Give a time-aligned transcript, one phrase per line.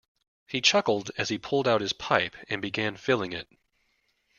[0.47, 3.47] He chuckled as he pulled out his pipe and began filling it.